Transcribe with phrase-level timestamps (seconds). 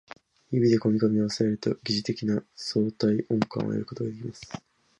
[0.49, 4.33] 指でこめかみを抑えると疑似的な相対音感を得ることができる